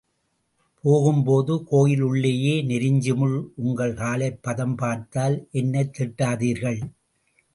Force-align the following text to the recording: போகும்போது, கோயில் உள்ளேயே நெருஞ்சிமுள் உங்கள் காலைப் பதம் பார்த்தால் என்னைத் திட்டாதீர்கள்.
போகும்போது, 0.83 1.63
கோயில் 1.63 2.01
உள்ளேயே 2.01 2.61
நெருஞ்சிமுள் 2.61 3.47
உங்கள் 3.55 3.93
காலைப் 3.93 4.39
பதம் 4.41 4.75
பார்த்தால் 4.75 5.47
என்னைத் 5.51 5.99
திட்டாதீர்கள். 5.99 6.81